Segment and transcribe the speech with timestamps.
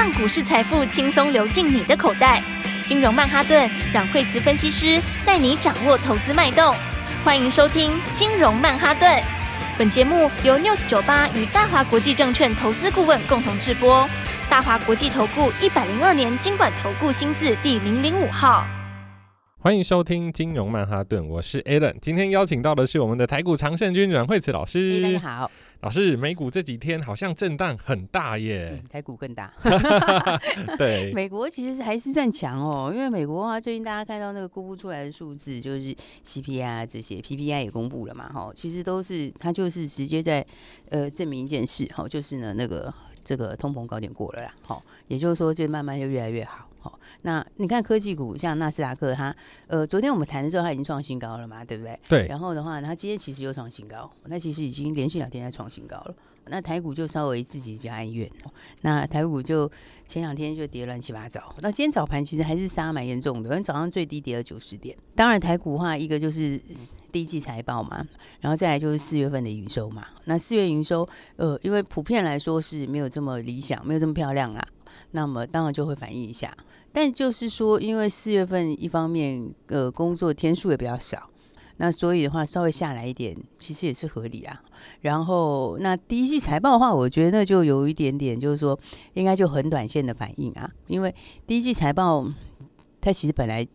[0.00, 2.42] 让股市财富轻松流进你的口袋。
[2.86, 6.74] 金融曼哈顿让惠慈分析师带你掌握投资脉动。
[7.22, 9.22] 欢迎收听金融曼哈顿。
[9.76, 14.08] 本节目由 News 九八与大华国际证券投资顾问共同制播。
[14.48, 18.66] 大华国际投顾一百零二年金管投顾新字第零零五号。
[19.58, 21.94] 欢迎收听金融曼哈顿，我是 Alan。
[22.00, 25.02] 今天邀请到的是我们的台股常胜军阮惠慈老师。
[25.02, 25.50] 大家好，
[25.80, 29.50] 老师，美股这几天好像震荡很大耶，嗯、台股更大。
[30.76, 40.46] 对，美国其实还是算强哦，因为美国啊，最近大家看到那个公布出来的数字，就是 CPI 啊这些 PPI 也公布了嘛，哈，其实都是它就是直接在
[40.90, 42.92] 呃证明一件事，哈，就是呢那个
[43.24, 46.69] 这个通膨高点过了啦，好，也就是说就慢慢就越来越好。
[46.80, 49.34] 好，那你看科技股，像纳斯达克，它
[49.66, 51.98] 呃，昨天我们谈的时候，它已经创新高了嘛，对不对？
[52.08, 52.26] 对。
[52.26, 56.14] 然后的话，它今天其实又创新高，那其实已经连续两天在创新高了。
[56.46, 58.28] 那台股就稍微自己比较哀怨，
[58.80, 59.70] 那台股就
[60.08, 61.54] 前两天就跌乱七八糟。
[61.60, 64.96] 那今天早盘其实还是杀蛮严重的，因为早上最低跌了九十点。
[65.14, 66.60] 当然台股的话，一个就是
[67.12, 68.04] 第一季财报嘛，
[68.40, 70.04] 然后再来就是四月份的营收嘛。
[70.24, 74.66] 那四月营收，呃，因为普遍来说是没有这么理想，没有这么漂亮啦。
[75.12, 76.56] 那么当然就会反映一下，
[76.92, 81.30] 但就是说，因为四月份一方面呃工作天数也比较少，
[81.78, 84.62] 那所以的话稍微下来一点，其实也是合理啊。
[85.00, 88.78] 然后那第一季财报的话，我觉得那就有一点点，就是说
[89.14, 91.14] 应该就很短线的反应啊，因为
[91.46, 92.26] 第一季财报
[93.00, 93.66] 它其实本来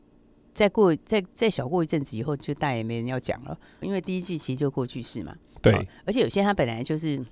[0.54, 5.36] 再过再再小过一阵子以后，就大也没人要讲了，因为第一季其实就过去式嘛。
[5.62, 7.24] 对，而且有些它本来就是。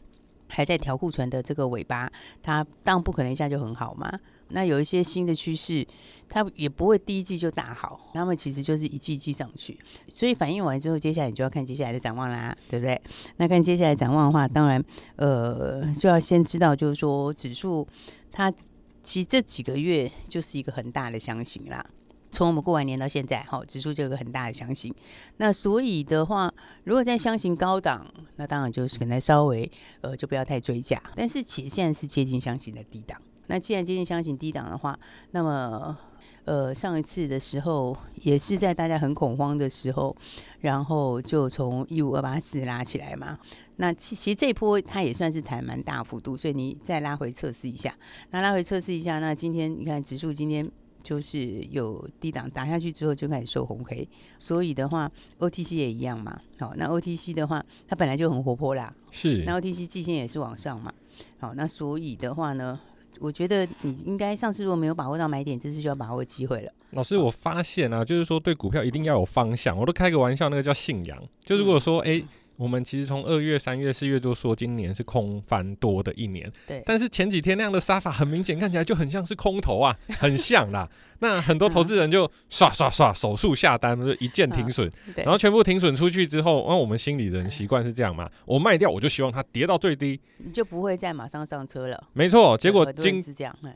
[0.53, 2.09] 还在调库存的这个尾巴，
[2.43, 4.11] 它当然不可能一下就很好嘛。
[4.49, 5.85] 那有一些新的趋势，
[6.29, 9.75] 它也不会第一季就大好，他们其实就是一季一季上去。
[10.07, 13.01] 所以反应完之后，接下来你就要看接下来的展望啦，对不对？
[13.37, 14.83] 那看接下来展望的话，当然
[15.15, 17.87] 呃就要先知道，就是说指数
[18.31, 18.53] 它
[19.01, 21.83] 其实这几个月就是一个很大的箱型啦。
[22.33, 24.93] 从我们过完年到现在，哈，指数就有个很大的箱型。
[25.37, 26.51] 那所以的话，
[26.83, 28.05] 如果在箱型高档，
[28.37, 29.71] 那当然就是可能稍微
[30.01, 31.01] 呃，就不要太追价。
[31.15, 33.21] 但是其实现在是接近箱型的低档。
[33.47, 34.97] 那既然接近箱型低档的话，
[35.31, 35.95] 那么
[36.45, 40.15] 呃，上一次的时候也是在大家很恐慌的时候，
[40.61, 43.37] 然后就从一五二八四拉起来嘛。
[43.75, 47.95] 那其其实这一波它也算是弹蛮大幅度，所以你再拉回测试一下。
[48.31, 50.71] 那拉回测试一下，那今天你看指数今天。
[51.03, 54.07] 就是有低档打下去之后就开始收红 K，
[54.39, 56.39] 所以的话，OTC 也一样嘛。
[56.59, 58.91] 好，那 OTC 的话，它本来就很活泼啦。
[59.11, 59.43] 是。
[59.45, 60.91] 那 OTC 季线也是往上嘛。
[61.37, 62.79] 好，那所以的话呢，
[63.19, 66.71] 我觉得你应该上次如果没有把握到买点，这次就要把握机会了。
[66.91, 69.77] 老师，我发现啊，就是说对股票一定要有方向。
[69.77, 71.21] 我都开个玩笑，那个叫信仰。
[71.43, 72.21] 就如果说，哎、嗯。
[72.21, 76.81] 欸我们其实从二月、三月、四月都说今年是空翻多的一年，对。
[76.85, 80.89] 但是前几天那样的杀法，很明显看起来就很像是空头啊， 很像啦。
[81.19, 88.29] 那很多投资人就刷刷刷手速下单，就一键停损，然后全部停损出去之后，那我们心里人习惯是这样嘛？
[88.45, 92.03] 我卖掉，我就希望它跌到最低，你就不会再马上上车了。
[92.11, 93.23] 没错，结果今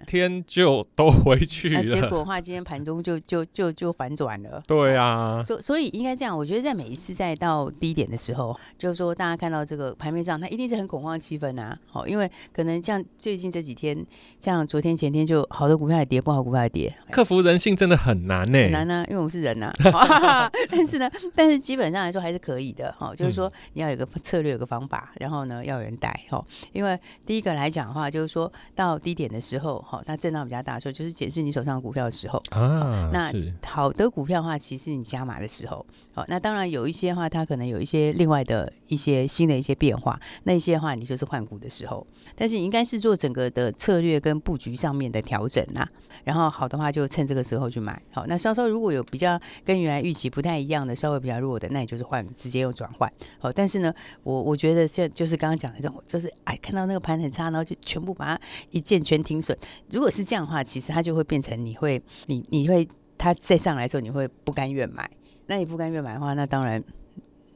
[0.05, 1.83] 天就都回去了。
[1.85, 4.61] 结果的话，今天盘中就 就就就反转了。
[4.67, 11.77] 对啊，所所以应该这样，我觉得在每一次再到低点的时候，就是说大家看到这个盘面上，它一定是很恐慌的气氛啊。
[11.85, 14.05] 好，因为可能像最近这几天，
[14.39, 17.37] 像昨天前天就好的股票也跌，不好股票也跌，克服。
[17.47, 20.51] 人性真的很难呢、欸，很难呢、啊，因为我们是人呐、啊。
[20.69, 23.13] 但是呢，但是基本上来说还是可以的哈。
[23.15, 26.43] 就是说你要有个策略，有个方法，然后呢要有人带哈。
[26.73, 33.09] 因为第一个来讲的话，就是说到低点的时候哈，它震荡比较大的时候，就是检视你手上的股票的时候啊。
[33.13, 33.31] 那
[33.63, 35.85] 好的股票的话，其实你加码的时候。
[36.17, 42.05] 哦，那当然有一些话，它可能有一些另外的一些新的一些变化，那一些的话，你就是换股的时候。
[42.35, 45.87] 但是你应该是做整个的策略跟布局上面的调整呐。
[46.23, 48.01] 然后好的话，就趁这个时候去买。
[48.11, 53.11] 好，那稍稍如果有比较跟原来预期不太一样的，稍微比较弱的，那你就是换，直接用转换。
[53.37, 58.41] 好，但是呢，我我觉得现就是刚刚讲的这种，就是哎，看到那个盘很差，然后就全部把它
[58.71, 59.55] 一键全停损。
[59.91, 62.87] 如果是这样的话，其实它就会变成你会，你你会，
[63.19, 65.07] 它再上来之后，你会不甘愿买。
[65.47, 66.83] 那你不甘愿买的话，那当然，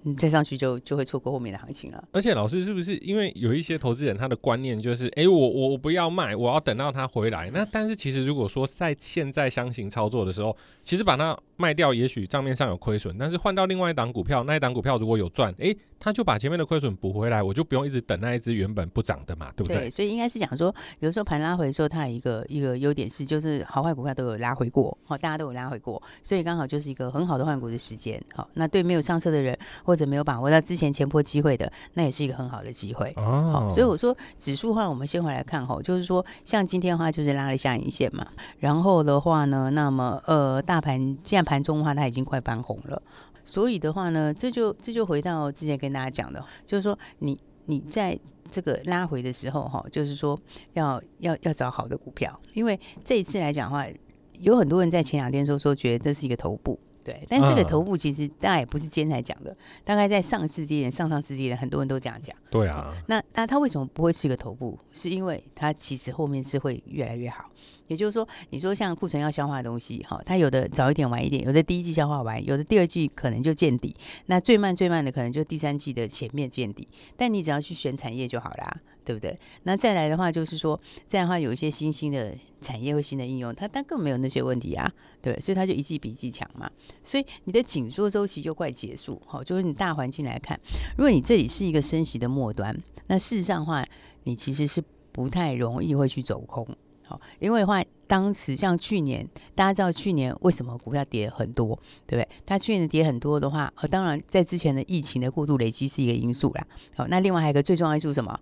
[0.04, 2.04] 你再上去就就会错过后面的行情了。
[2.12, 7.52] 而且老师是不是因为有一些投资人他的观念就是，哎、我我我不要卖，我要等到他回来。
[7.54, 19.82] 那但是其实如果说在现在箱型操作的时候，其实把它卖掉，也许账面上有亏损，但是换到另外一档股票，那一档股票如果有赚，哎、欸，他就把前面的亏损补回来，我就不用一直等那一只原本不涨的嘛，对不对？
[19.82, 28.20] 对，所以应该是讲说，有的时候盘拉回的时候，它有一个一个优点是，就是好坏股票都有拉回过，好，大家都有拉回过，所以刚好就是一个很好的换股的时间。
[28.34, 33.14] 好，那对没有上车的人，或或者没有把握到之前前波机会的，那也是一个很好的机会。
[33.18, 38.26] 哦，好，所以我说指数的话，我们先回来看吼，就是说像今天的话，就是拉了下影线嘛。
[38.60, 43.04] 然后的话呢，那么呃，大盘现在盘中的话，它已经快翻红了。
[43.44, 48.18] 所以的话呢，这就这就回到之前跟大家讲的，就是说你你在
[48.50, 50.40] 这个拉回的时候哈，就是说
[50.72, 53.86] 要要要找好的股票，因为这一次来讲的话，
[54.40, 56.80] 有很多人在前两天说说觉得这是一个头部。
[57.04, 59.54] 对，但这个头部其实大家也不是今天才讲的，
[59.84, 62.34] 大概在上次低点、上上次低点，很多人都这样讲。
[62.50, 64.80] 对啊，那那它为什么不会是一个头部？
[64.94, 67.50] 是因为它其实后面是会越来越好。
[67.92, 73.94] 也就是说，你说像库存要消化的东西，哈，它有的早一点、晚一点，有的第一季消化完，有的第二季可能就见底，
[74.28, 76.88] 那最慢最慢的可能就第三季的前面见底。
[77.18, 79.38] 但你只要去选产业就好啦，对不对？
[79.64, 84.90] 那再来的话就是说，这样的话有一些新兴的产业或新的应用，它它根本没有那些问题啊，
[85.22, 86.72] 对，所以它就一季比一季强嘛。
[87.04, 90.58] 所以你的紧缩周期就快结束，哈，就是你大环境来看，
[90.96, 92.74] 如果你这里是一个升息的末端，
[93.08, 93.86] 那事实上的话，
[94.24, 96.66] 你其实是不太容易会去走空。
[97.40, 102.28] 因为的话，当时像去年，大家知道去年为什么股票跌很多，对不对？
[102.46, 106.68] 它去年跌很多的话，呃，当然在之前的疫情的过度累积是一个因素啦。
[106.96, 108.38] 好，那另外还有一个最重要因素什么？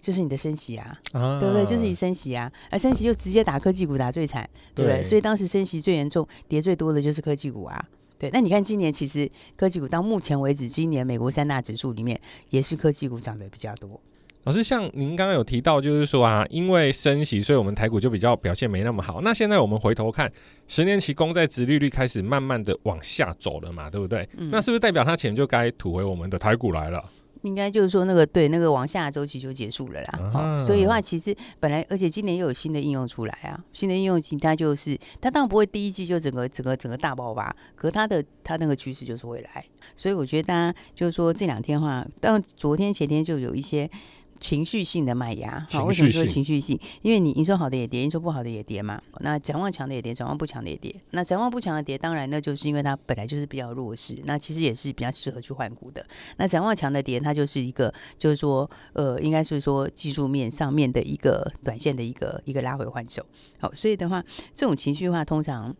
[0.00, 1.64] 就是你的升息啊，啊对不对？
[1.64, 5.00] 就是你升息啊，而升息就直接打科技股打最惨，对不对？
[5.00, 7.80] 对所以当时升息最严重、跌最多的就是科技股啊。
[8.18, 12.20] 对，那你看今年其实科技股到目前为止，今年美国三大指数里面
[12.50, 14.00] 也是科技股涨得比较多。
[14.44, 19.20] 老师，像您刚刚有提到，就是说啊，因为升息，所以我们台股就比较表现没那么好。
[19.20, 20.30] 那现在我们回头看，
[20.66, 24.28] 十年期公债殖利率开始慢慢的往下走了嘛，对不对？
[24.36, 27.04] 嗯、那是不是代表它钱就该吐回我们的台股来了？
[27.42, 30.58] 应该就是说，那个对，那个往下周期就结束了啦。
[30.66, 39.64] 所以的话，其实本来，而且今年又有新的应用出来啊，新的应用，其它就是它当然不会第一季就整个整个整个大爆发，可是它的它那个趋势就是会来。
[39.96, 43.88] 所以我觉得大家就是说这两天的话，当然昨天前天就有一些。
[44.42, 46.76] 情绪性的卖压，好，为什么说情绪性？
[47.02, 49.00] 因为你你说好的也跌，你说不好的也跌嘛。
[49.20, 50.92] 那展望强的也跌，展望不强的也跌。
[51.12, 56.04] 那展望不强的跌，当然那就是因为它本来就是比较弱势，那其实也是比较适合去换股的。
[56.38, 63.24] 那展望强的跌，它就是一个就是说，呃，应该是说技术面上面的一个短线的一个一个拉回换手。
[63.60, 65.76] 好，所以的话，这种情绪化通常，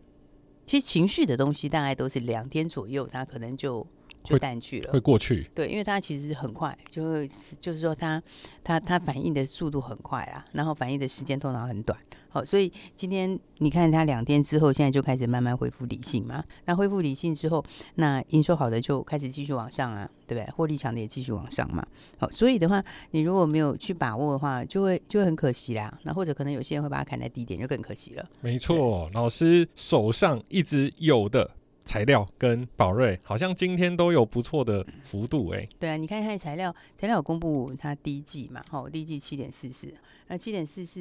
[0.65, 3.85] 其实情绪的东西大概都是两天左右，它可能就。
[4.23, 5.49] 就淡去了，会过去。
[5.53, 7.27] 对，因为它其实很快，就会
[7.59, 8.21] 就是说它
[8.63, 11.97] 它它反应的速度很快啊，然后反应的时间通常很短。
[12.29, 16.43] 好，所以今天你看它两天之后，现在就开始慢慢恢复理性嘛。
[16.65, 17.63] 那恢复理性之后，
[17.95, 20.51] 那营收好的就开始继续往上啊，对不对？
[20.51, 21.85] 获利强的也继续往上嘛。
[22.17, 25.95] 好，所以的话，你如果没有去把握的话，就会就会很可惜啦。
[26.01, 28.27] 那或者可能有些人会把它砍在低点，就更可惜了。
[28.41, 31.51] 没错，老师手上一直有的。
[31.93, 39.93] 材料跟宝瑞好像今天都有不错的幅度哎、对啊，你看看材料，材料有公布它第一季嘛，好，第一季七点四四，
[40.25, 40.99] 那七点四四，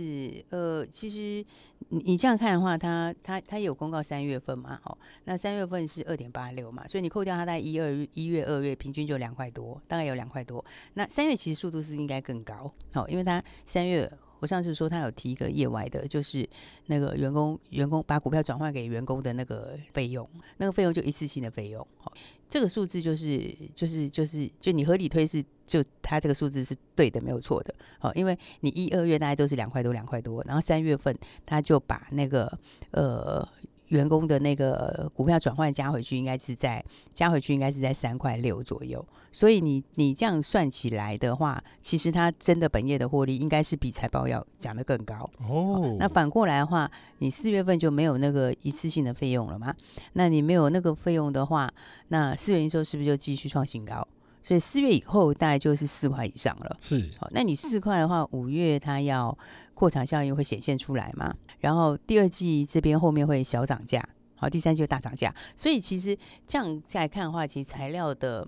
[0.51, 1.43] 呃，其实
[1.89, 10.63] 你你这样看的话，它它它有公告三月份嘛，好，那三月份是二点八六嘛，所以你扣掉它在一二一月二月平均就两块多，大概有两块多，
[10.93, 14.13] 那三月其实速度是应该更高，好，因为它三月。
[14.43, 16.47] 我上次说他有提一个业外的，就是
[16.87, 22.13] 那个员工员工把股票转换给员工的那个费用，那个费用就一次性的费用，好，
[22.49, 31.17] 这个数字就是就是就是就你合理推是就他这个数字是对的，没有错的，好，因为你一二月大概都是两块多两块多，然后三月份
[31.47, 32.59] 他就把那个
[32.91, 33.49] 呃。
[33.93, 36.83] 员工的那个股票转换加回去，应该是在
[37.13, 45.95] 加回去应该是在三块六左右，所以你你这样算起来的话，其实它真的本业的获利应该是比财报要讲的更高哦。
[45.99, 49.75] 那反过来的话，你四月份就没有那个一次性的费用了吗？
[50.15, 51.71] 那你没有那个费用的话，
[52.09, 54.07] 那四月营收是不是就继续创新高？
[54.45, 56.77] 所以四月以后大概就是四块以上了。
[56.81, 59.39] 是，好，那你四块的话，五月它要
[59.83, 61.35] 扩产效应会显现出来嘛？
[61.59, 64.01] 然后第二季这边后面会小涨价，
[64.37, 65.35] 好，第三季大涨价。
[65.57, 68.47] 所以其实这样再来看的话，其实材料的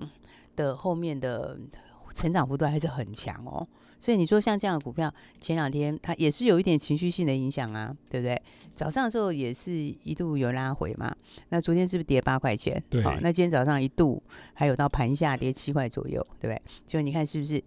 [0.54, 1.58] 的后面的
[2.14, 3.66] 成长幅度还是很强哦。
[4.00, 8.40] 所以你说像这样的股票，前两天它也是有一点情绪性的影响啊，对不对？
[8.72, 11.12] 早上的时候也是一度有拉回嘛。
[11.48, 12.80] 那昨天是不是跌八块钱？
[12.88, 13.02] 对。
[13.02, 14.22] 好，那今天早上一度
[14.52, 16.62] 还有到盘下跌七块左右，对不对？
[16.86, 17.60] 就你看是不是？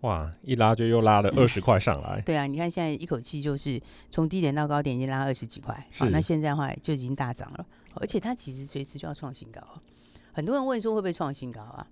[0.00, 2.22] 哇，一拉就又拉了二十块上来，嗯。
[2.24, 5.86] 对啊，你看现在一口气就是从低点到高点已经拉二十几块。
[5.90, 6.04] 是。
[6.04, 9.60] 好，那现在的话就已经大涨了，而且它其实随时就要创新高。
[10.32, 11.86] 很多人问说会不会创新高啊？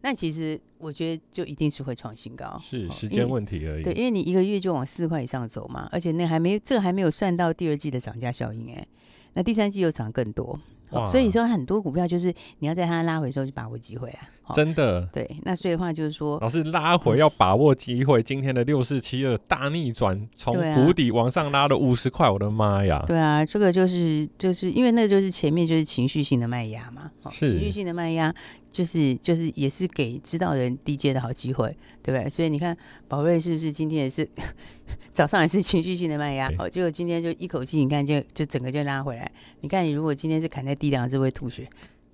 [0.00, 3.82] 那其实我觉得就一定是会创新高，是时间问题而已。
[3.82, 8.86] 对，因为你一个月就往四块以上走嘛，而且那还没这个还没有算到第二季的涨价效应哎，
[9.32, 10.56] 那第三季又涨更多，
[11.04, 14.30] 所以说很多股票就是你要在它拉回的时候就把握机会啊。
[14.54, 15.06] 真的。
[15.12, 23.04] 对，那所以的话就是说，老师拉回要把握机会，今天的六四七二大逆转，从谷底往上拉了五十块，我的妈呀！
[23.06, 28.34] 对啊，这个就是就是因为那就是前面就是情绪性的卖压嘛，是情绪性的卖压。
[28.70, 32.28] 就是就是也是给知道人低阶的好机会，对不对？
[32.28, 32.76] 所以你看
[33.08, 34.28] 宝瑞是不是今天也是
[35.10, 36.52] 早上也是情绪性的卖压？
[36.58, 39.28] 哦，结果今天就一口气，你看就就整个就拉回来。
[39.62, 41.66] 你看你如果今天是砍在低档，是会吐血，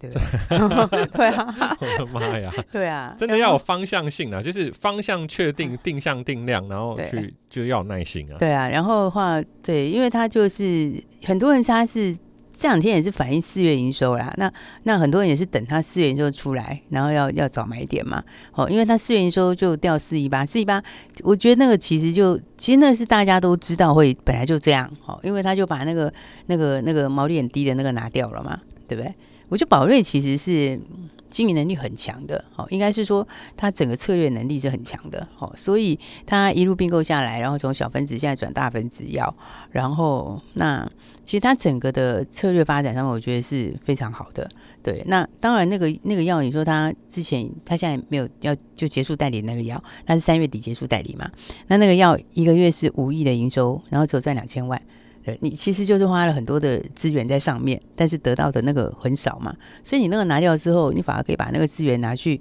[0.08, 1.06] 对不对？
[1.16, 2.52] 对啊， 我的妈呀！
[2.70, 8.36] 对啊，真的要有方向性啊，就是方向确定，定向定量，然后去就要有耐心啊。
[8.38, 12.16] 对啊，然后的话，对，因为他就是很多人他是。
[12.56, 14.48] 这两天也是反映四月营收啦，那
[14.84, 18.22] 那很多人也是等他四月营收出来，然后要要找买点嘛。
[18.52, 20.80] 哦，因为他四月营收就掉四一八，四一八，
[21.24, 26.12] 我觉得那个其实就其实那是大家都知道会本来就这样，哦，因为他就把那个
[26.46, 29.12] 那个那个毛利很低的那个拿掉了嘛，对不对？
[29.48, 30.80] 我觉得宝瑞其实是
[31.28, 39.34] 经营能力很强的，哦，应该是说他整个策略能力是很强的，哦，所以他一路并购下来，然后从小分子现在转大分子药，
[39.70, 40.90] 然后那。
[41.26, 44.46] 其实它整个的策略发展上面，我觉得是非常好的。
[44.82, 51.30] 对，那当然那个那个药，你说它之前它现在没有要就结束代理那个药，它是三月底结束代理嘛？
[51.68, 54.78] 那那个药一个月是五亿的营收，然后只有赚两千万。
[55.24, 59.56] 对，你其实就是花了很多的资源在上面，但是得到的那个很少嘛。
[59.82, 62.38] 所以你那个拿掉之后，你反而可以把那个资源拿去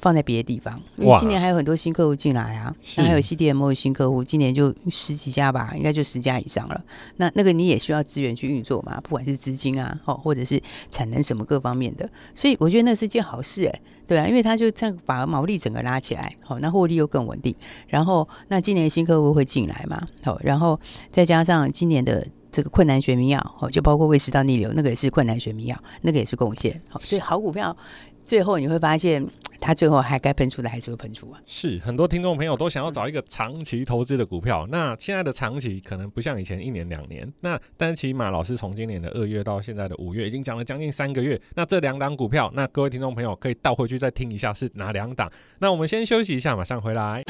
[0.00, 0.78] 放在别的地方。
[0.96, 6.82] 因为今年还有很多新客户进来啊，那还有 CDMO 的新客户，今年就十几家吧，应该就十家以上了。
[7.16, 12.08] 那那个你也需要资源去运作嘛，不管是资金啊，哦，或者是产能什么各方面的。
[12.34, 17.54] 所以我觉得那是件好事哎、欸，对啊，因为他就这样把毛利整个拉起来，好，那获利又更稳定。
[17.88, 20.78] 然后那今年新客户会进来嘛，好，然后
[21.10, 22.26] 再加上今年的。
[22.48, 26.80] 这个困难学名药，哦，就包括胃食道逆流，那个也是困难学名药，那个也是贡献。
[26.88, 27.76] 好，所以好股票，
[28.22, 29.22] 最后你会发现，
[29.60, 31.40] 它最后还该喷出的还是会喷出啊。
[31.46, 41.40] 是很多听众朋友都想要找一个长期投资的股票，那现在的长期可能不像以前一年两年，那但起码老师从今年的二月到现在的五月，已经讲了将近三个月。
[41.54, 45.30] 那这两档股票，那各位听众朋友可以倒回去再听一下是哪两档。
[45.58, 47.22] 那我们先休息一下，马上回来。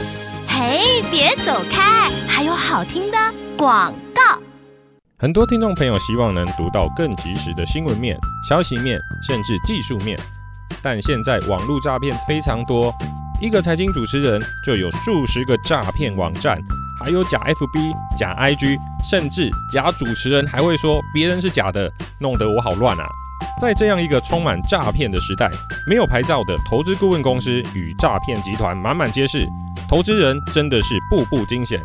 [0.49, 3.19] 嘿，别走开，还有好听的
[3.57, 4.41] 广告。
[5.19, 8.19] 很多听众朋友希望能读到更及时的新闻面、
[8.49, 10.19] 消息面，甚至技术面，
[10.83, 12.95] 但现在网络诈骗非常多，
[13.41, 16.59] 一个财经主持人就有数十个诈骗网站，
[17.03, 23.05] 还有假 FB、假 IG，甚至假主持人还会说别人是假的，弄得我好乱啊！
[23.61, 25.51] 在这样一个充满诈骗的时代，
[25.89, 29.47] 没有牌照的投资顾问公司与诈骗集团满满皆是，
[29.89, 31.81] 投资人真的是步步惊险。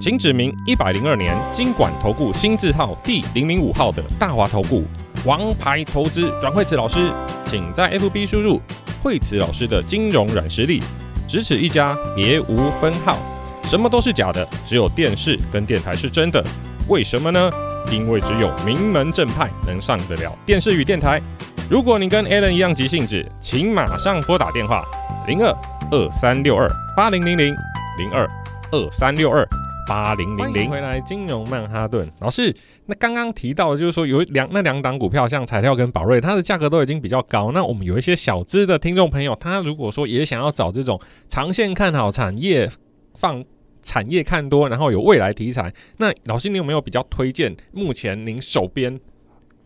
[0.00, 4.86] 请指明一百零二年金管投顾新字号第零零五号的大华投顾
[5.26, 7.10] 王牌投资阮蕙慈老师，
[7.44, 8.58] 请在 FB 输入
[9.02, 10.82] 蕙慈老师的金融软实力，
[11.28, 13.18] 只此一家，别无分号。
[13.62, 16.42] 什么都是假的，只有电视跟电台是真的。
[16.88, 17.50] 为什么呢？
[17.92, 21.20] 因为只有名门正派能上得了电视与电台。
[21.68, 24.82] 如果你跟 Alan 一样急性子，请马上拨打电话
[25.26, 25.54] 零二
[25.90, 27.54] 二三六二八零零零
[27.98, 28.26] 零二
[28.72, 29.46] 二三六二。
[29.88, 32.54] 八零零零，回来金融曼哈顿老师，
[32.86, 37.50] 那刚刚提到的就是说有两那两档股票，像材料跟宝瑞，它的价格都已经比较高。
[37.52, 42.70] 那我们有一些小资的听众朋友，他如果说也想要找这种长线看好产业、
[43.14, 43.44] 放
[43.82, 49.00] 产业看多，然后有未来题材，那老师你有没有比较推荐目前您手边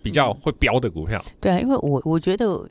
[0.03, 1.23] 比较会标的股票？
[1.27, 2.69] 嗯、对啊，因为我我觉得。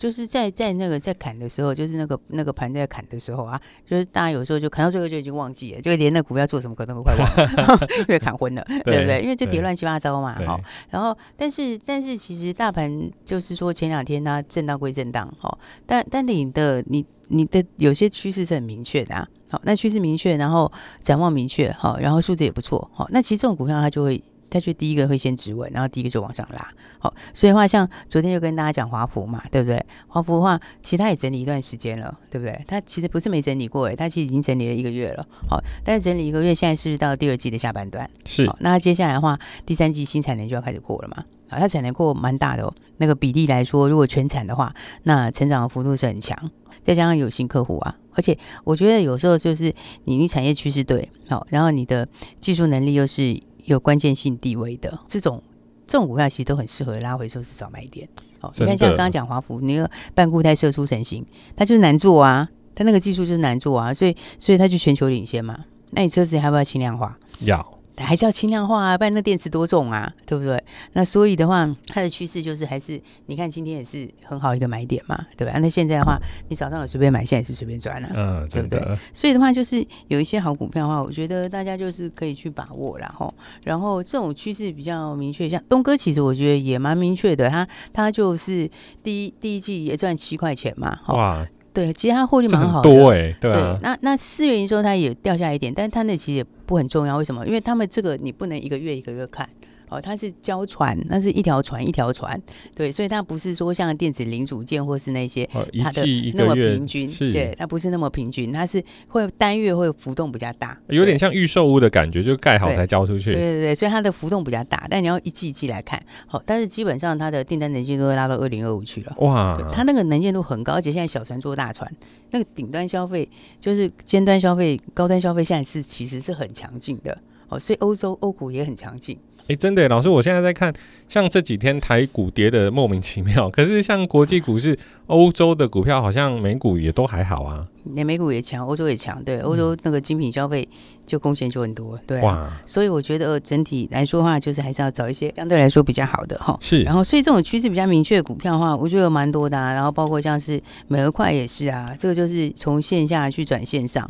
[0.00, 9.20] 就是在在那个在砍的时候，就是那个那个盘在砍的时候啊，就是大家有时候就砍到最后就已经忘记了，就连那股票做什么可能都快忘了， 因为砍昏了，对，对不对？
[9.20, 10.58] 因为就跌乱七八糟嘛，哈。
[10.88, 24.22] 然后，但是但是其实大盘就是说前两天它震荡归震荡，哈，但但你的你你的有些趋势是很明确的啊，好，那趋势明确，然后展望明确，哈，然后数字也不错，好，那其实这种股票它就会。
[24.50, 26.68] 它就第一个会先止稳，然后第一个就往上拉。
[26.98, 29.82] 好，所以的话像昨天就跟大家讲华孚嘛，对不对？
[30.06, 32.62] 华孚的话，其实他也整理一段时间了，对不对？
[32.66, 35.26] 它其实不是没整理过，诶，它其实已经整理了一个月了。
[35.48, 38.10] 好，但是整理一个月，现在是不是到第二季的下半段？
[38.26, 38.46] 是。
[38.58, 41.24] 那接下来的话，第三季新产能就要开始过了嘛？
[41.48, 42.74] 啊，它产能过蛮大的哦。
[42.98, 46.50] 那个比例来说，如果全产的话，那成长的幅度是很强。
[46.84, 52.06] 再加上有新客户啊，而且我觉得有时候就是你你产业趋势对，好，然后你的
[52.38, 53.40] 技术能力又是。
[53.72, 55.42] 有关键性地位的这种
[55.86, 58.08] 这种股票，其实都很适合拉回收市找买点。
[58.40, 61.24] 哦，你看像刚刚讲华孚，那个半固态射出成型，
[61.54, 65.64] 它就是难做啊，它那个技术就是难做啊，所以所以它就全球领先嘛。
[65.90, 67.18] 那你车子还要不要轻量化？
[67.40, 67.79] 要。
[68.04, 70.62] 还是要轻量化啊，不然那电池多重啊，对不对？
[70.92, 75.58] 那所以的话，它的趋势就是还是你看今天也是很好一个买点嘛，对吧？
[75.60, 78.80] 那现在的话，你早上有随便买，现在也是随便赚啊，嗯，对不对？
[79.12, 88.70] 所以的话，就是有一些好股票的话，我觉得大家就是可以去把握，然后，然后这种趋势比较明确，像东哥，其实我觉得也蛮明确的，他他就是
[89.02, 91.46] 第一第一季也赚七块钱嘛，哇。
[91.72, 93.50] 对，其实它获利蛮好的，多哎，对
[93.82, 97.46] 那那四月营收它也掉下来一点，但是它那其实也不很重要，为什么？
[97.46, 99.48] 因为他们这个你不能一个月一个月看。
[99.90, 102.40] 哦，它是交船，那是一条船一条船，
[102.76, 105.44] 对，所以它不是说像电子零组件或是那些
[105.82, 106.04] 它的
[106.34, 113.32] 那么平均，对，它不是那么平均，它是会单月会浮动比较大，有点像预售屋的感觉，就盖好才交出去。
[113.32, 119.14] 对对对，所以它的浮动比较大，但你要一季一季来看，好，但是基本上它的订单能见度会拉到二零二五去了。
[119.18, 121.92] 哇，它那个能见度很高，而且现在小船做大船，
[122.30, 123.28] 那个顶端消费
[123.58, 127.18] 就是尖端消费、高端消费，现在是其实是很强劲的
[127.48, 129.18] 哦，所以欧洲欧股也很强劲。
[129.50, 130.72] 哎，真的，老师，我现在在看，
[131.08, 134.78] 像这几天台股跌的莫名其妙，可是像国际股市、
[135.08, 137.66] 欧洲的股票，好像美股也都还好啊。
[137.86, 140.68] 连美股也强，欧洲也强，对，欧洲那个精品消费
[141.04, 142.24] 就贡献就很多，对、啊。
[142.24, 146.56] 哇，所以我觉得整体来说的话，就是还是要找一些相对来说比较好的哈。
[146.60, 149.72] 是，然后所以这种趋势比较明确的股票的话，我觉得有蛮多的啊。
[149.72, 154.08] 然后包括像是美而快也是啊，这个就是从线下去转线上。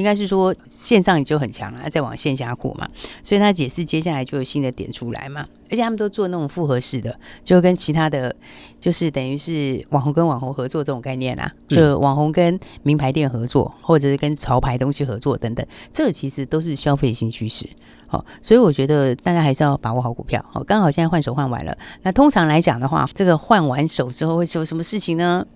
[0.00, 2.88] 应该是说线上也就很强了，再往线下扩嘛，
[3.22, 8.34] 所以它解释接下来就有新的点出来嘛，而且他们都做那种复合式的，就跟其他的，
[8.80, 17.68] 就是等于是网红跟网红合作这种概念啦，就网红跟名牌店合作，或者是跟潮牌东西合作等等，这个其实都是消费新趋势，
[18.06, 25.46] 好，所以我觉得大家还是要把握好股票，好，刚好现在换手换完了，那通常来讲的话，这个换完手之后会有什么事情呢？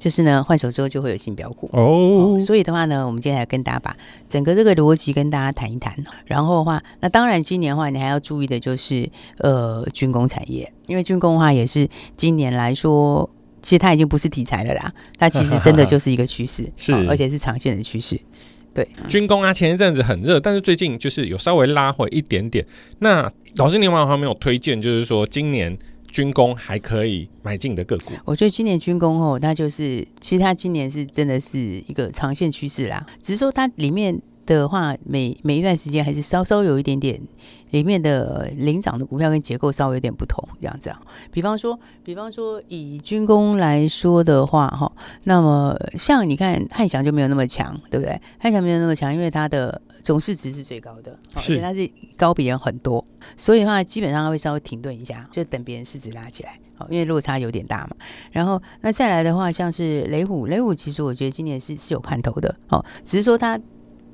[0.00, 3.94] 就是呢，换手之后就会有新标股哦，所以的话呢，我们接下来跟大家把
[4.26, 5.94] 整个这个逻辑跟大家谈一谈。
[6.24, 9.06] 然后的话，那当然今年的话，你还要注意的就是
[9.40, 13.28] 呃军工产业，因为军工的话也是今年来说，
[13.60, 18.18] 其实它已经不是题材了啦，它其实真的就是一个趋势， 是而且是长线的趋势。
[18.72, 22.64] 对，军工啊，前一阵子很热，但是最近就是有稍微拉回一点点。
[23.00, 24.80] 那老师，你有没有推荐？
[24.80, 25.78] 就是说今年。
[26.10, 37.20] 军工还可以买进的个股，我觉得今年军工哦，它就是其实它今年是真的是一个长线趋势啦，只是说它里面的话，每每一段时间还是稍稍有一点点
[37.70, 41.00] 里面的领涨的股票跟结构稍微有点不同，这样子啊。
[41.30, 44.90] 比方说，比方说以军工来说的话，哈，
[45.24, 48.20] 那么像你看汉翔就没有那么强，对不对？
[48.38, 53.04] 汉翔没有那么强，因为它的总市值是最高的，而且它是高别人很多，
[53.36, 57.96] 所以的话基本上它会稍微停顿一下，就等别人市值拉起来，好，因为落差有点大嘛。
[58.30, 63.58] 然后那再来的话，像是雷虎，雷虎其实我觉得今年是是有看头的，哦，只是说它。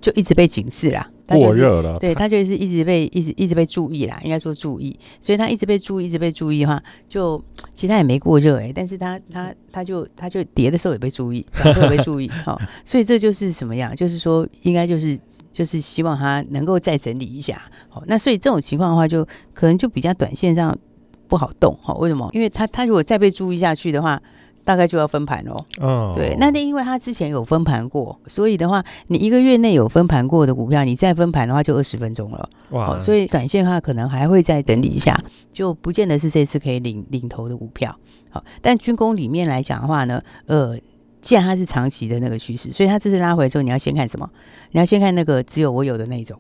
[0.07, 7.43] 就一直被警示啦，过热了，对，他就是一直被一直一直被注意啦，应该说注意，所以他一直被注意，一直被注意的话，就
[7.75, 13.93] 其实他也没过热哎、欸，但是他他他就他就跌的时候也被注意，涨的时候也被注意，好，所以这就是什么样？
[13.97, 15.19] 就是说应该就是
[15.51, 20.79] 就是希望他能够再整理一下，好，那所以这种情况的话，就可能就比较短线上
[21.27, 22.31] 不好动，好，为什么？
[22.33, 24.23] 因为他他如果再被注意下去的话。
[24.67, 25.65] 大概就要分盘喽。
[25.81, 32.49] 哦，对，那那因为它之前有分盘过，所以的话，你一个月内有分盘过的股票，你再分盘的话就二十分钟了。
[32.71, 35.17] 哇，所以短线的话可能还会再整理一下，
[35.53, 37.97] 就不见得是这次可以领领头的股票。
[38.31, 40.77] 好，但军工里面来讲的话呢，呃，
[41.21, 44.29] 既然它是长期的那个趋势，所以它这次拉回来之后，你要先看什么？
[44.73, 46.37] 你要先看那个只有我有的那种。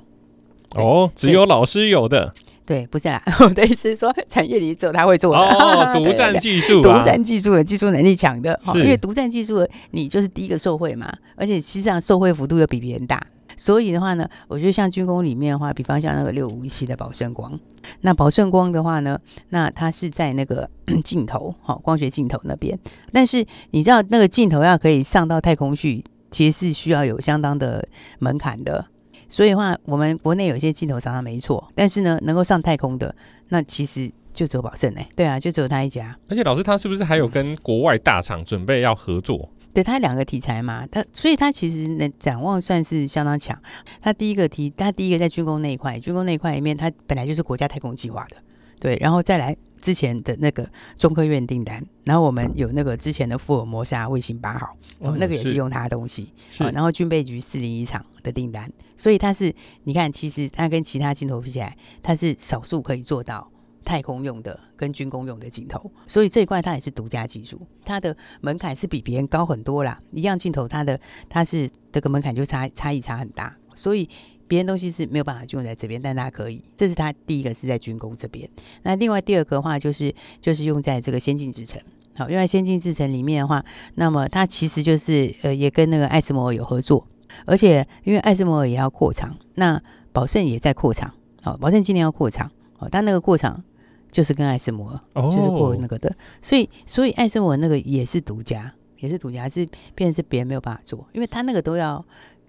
[0.75, 2.35] 哦，只有老师有的。
[2.67, 13.23] 对，不是啦， 我的意思是说，产业里只有他会做的哦， 独占技术，独占技术的技术能力强的，因为独占技术的你就是第一个受惠嘛，而且实际上受惠幅度又比别人大，
[13.57, 17.57] 所以的话呢，我觉得像军工里面的话，比方像那个六五一七的宝盛光，
[18.01, 19.17] 那宝盛光的话呢，
[19.51, 20.69] 那它是在那个
[21.05, 22.77] 镜头，好，光学镜头那边，
[23.13, 27.87] 但是你知道那个镜头要可以上到太空去，其实是需要有相当的
[28.19, 28.87] 门槛的。
[29.29, 33.15] 所以的话，我们国内有些镜头厂商没错，但是呢，能够上太空的，
[33.49, 36.17] 那其实就只有宝盛哎，对啊，就只有他一家。
[36.29, 39.51] 而且老师他是不是还有跟国外大厂准备要合作？
[39.61, 43.61] 嗯、对他两个题材嘛，他所以他其实能展望算是相当强。
[44.01, 48.37] 他第一个题，他第一个在军工那一块，军工那一块里面，他本来就是国家太空计划的，
[48.79, 49.57] 对，然后再来。
[49.81, 63.51] 之前的那个中科院订单，然后我们有那个之前的福尔摩沙卫星八号，哦，那个也是用它的东西，是，然后军备局四零一厂的订单，所以它是你看，其实它跟其他镜头比起来，它是少数可以做到
[63.85, 70.01] 太空用的跟军工用的镜头，所以这一块它也是独家技术，它的门槛是比别人高很多啦。
[70.11, 74.09] 一样镜头，它的它是这个门槛就差差异差很大，所以
[74.49, 76.63] 别人东西是没有办法用在这边，但它可以。
[76.75, 78.49] 这是它第一个是在军工这边。
[78.83, 81.81] 那另外第二个的话就是就是用在这个先进制程。
[82.15, 83.63] 好，用在先进制程里面的话，
[83.97, 87.07] 那么它其实就是呃也跟那个艾斯摩尔有合作，
[87.45, 89.83] 而且因为艾斯摩尔也要扩厂，那
[90.13, 91.13] 宝盛也在扩厂。
[91.43, 93.63] 好，宝盛今年要扩厂，哦，但那个扩厂
[94.11, 102.03] 就是跟艾斯摩尔，哦、就是过那个的，所以所以艾斯摩尔那个也是独家，也是独家，是变成是别人没有办法做，因为他那个都要。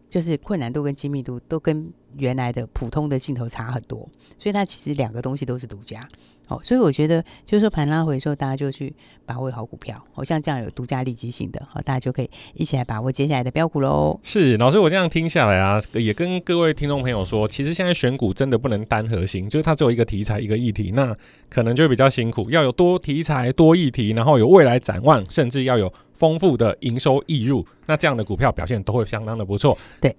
[0.09, 3.99] 就是困难度跟亲密度都跟原来的普通的镜头差很多，
[4.37, 6.07] 所以它其实两个东西都是独家。
[6.49, 10.01] 哦，所以我觉得就是说盘拉回的时候，大家就去把握好股票。
[10.13, 14.17] 好像这样有独家利基性的，好，大家就可以一起来把握接下来的标股喽。
[14.23, 21.13] 是老师，我这样听下来啊，也跟各位听众朋友说，其实现在选股真的不能单核心，就是它只有一个题材一个议题，那
[21.49, 25.91] 可能就比较辛苦，要有多题材多议题，然后有未来展望，甚至要有。
[26.17, 29.77] 丰富的营收溢入，那这样的股票表现都会相当的不错。
[30.01, 30.17] 对，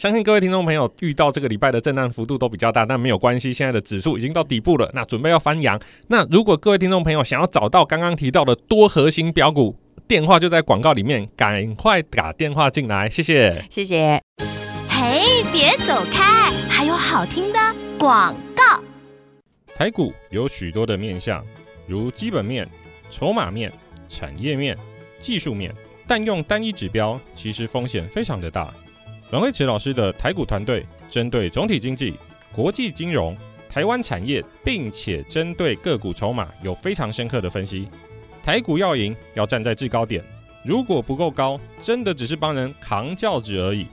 [0.00, 5.78] 相信各位听众朋友遇到这个礼拜的震荡幅度都比较大，但没有关系，现在的指数已经到底部了，那准备要翻扬。
[6.06, 9.76] 那如果各位听众朋友想要找到刚刚提到的多核心标股，
[10.08, 14.18] 电话就在广告里面，赶快打电话进来，谢谢，谢谢。
[14.88, 17.58] 嘿，别走开，还有好听的
[17.98, 18.82] 广告。
[19.74, 21.44] 台股有许多的面向，
[21.86, 22.66] 如基本面、
[23.10, 23.70] 筹码面、
[24.08, 24.74] 产业面。
[25.18, 25.74] 技术面，
[26.06, 28.72] 但用单一指标其实风险非常的大。
[29.30, 32.14] 阮慧慈老师的台股团队针对总体经济、
[32.52, 33.36] 国际金融、
[33.68, 37.88] 台湾产业，并且针对个股筹码有非常深刻的分析。
[38.42, 40.24] 台股要赢，要站在制高点，
[40.64, 43.86] 如果不够高，真的只是帮人扛轿子而已。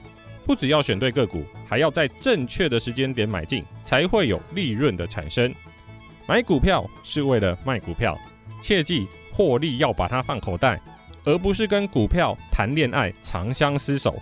[0.44, 5.54] 不只要选对个股，还要在正确的时间点买进，才会有利润的产生。
[6.26, 8.18] 买股票是为了卖股票，
[8.60, 10.80] 切记获利要把它放口袋。
[11.24, 14.20] 而不是跟股票谈恋爱，长相厮守。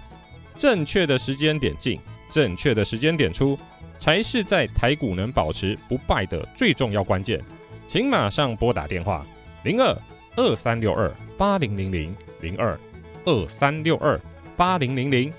[0.58, 3.58] 正确的时间点进，正确的时间点出，
[3.98, 7.40] 才是在台股能保持不败的最重要关键。
[7.86, 9.24] 请马上拨打电话
[9.62, 9.96] 零二
[10.34, 12.78] 二三六二八零零零零二
[13.24, 14.20] 二三六二
[14.56, 15.32] 八零零零。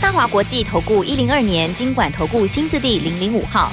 [0.00, 3.72] 大华国际投顾一零二年经管投顾新字第零零五号。